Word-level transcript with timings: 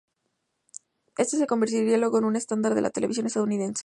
Este 1.15 1.37
se 1.37 1.45
convertiría 1.45 1.95
luego 1.99 2.17
en 2.17 2.25
el 2.25 2.35
estándar 2.35 2.73
de 2.73 2.81
la 2.81 2.89
televisión 2.89 3.27
estadounidense. 3.27 3.79